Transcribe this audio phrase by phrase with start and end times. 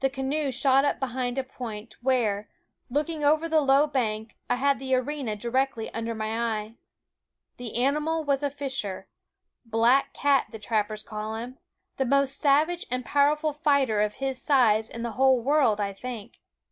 [0.00, 2.48] The canoe shot up behind a point, where,
[2.90, 6.74] looking over the low bank, I had the arena directly under my eye.
[7.56, 9.06] The animal was a fisher
[9.64, 11.58] black cat the trappers call him
[11.98, 16.40] the most savage and powerful fighter of his size in the whole world, I think.